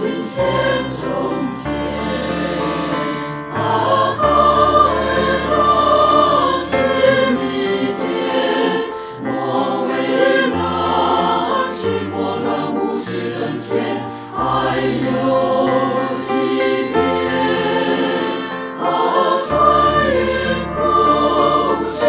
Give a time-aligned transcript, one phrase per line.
[0.00, 0.42] 琴弦
[1.02, 1.04] 中
[1.62, 1.70] 间，
[3.52, 4.20] 啊，哈
[4.88, 4.96] 儿
[5.50, 5.52] 拉
[6.64, 6.72] 是
[7.36, 7.44] 民
[7.92, 8.00] 间，
[9.22, 9.28] 莫
[9.84, 9.90] 为
[10.54, 10.56] 那
[11.76, 11.78] 区
[12.10, 14.00] 伯乱无知等闲，
[14.34, 14.38] 还
[14.80, 15.06] 有
[16.16, 16.32] 几
[16.94, 16.96] 天，
[18.80, 18.82] 啊，
[19.46, 19.52] 春
[20.16, 20.16] 雨
[20.74, 20.78] 不
[21.92, 22.00] 须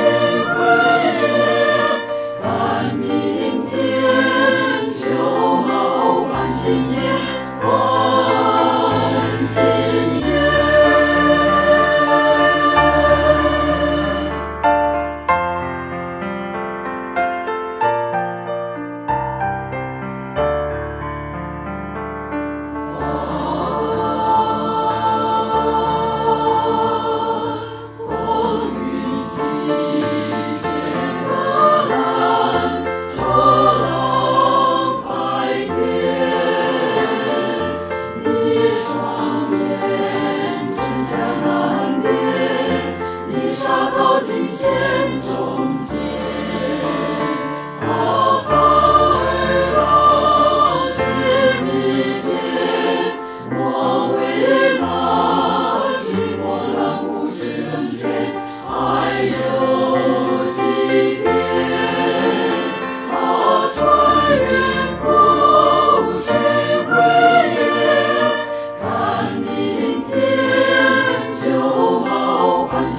[0.55, 0.55] 回，
[2.42, 2.42] 看
[2.95, 3.03] 明
[3.67, 3.70] 天
[4.98, 5.03] 就
[5.67, 5.70] 劳
[6.31, 7.00] 烦。
[7.61, 10.31] 换新颜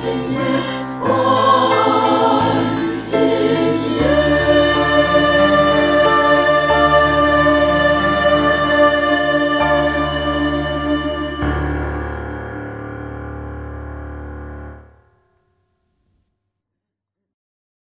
[0.05, 0.72] and.